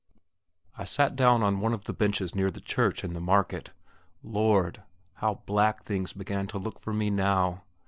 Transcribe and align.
I 0.79 0.83
sat 0.83 1.15
down 1.15 1.43
on 1.43 1.59
one 1.59 1.75
of 1.75 1.83
the 1.83 1.93
benches 1.93 2.33
near 2.33 2.49
the 2.49 2.59
church 2.59 3.03
in 3.03 3.13
the 3.13 3.19
market. 3.19 3.71
Lord! 4.23 4.81
how 5.17 5.43
black 5.45 5.83
things 5.83 6.11
began 6.13 6.47
to 6.47 6.57
look 6.57 6.79
for 6.79 6.91
me 6.91 7.11
now! 7.11 7.61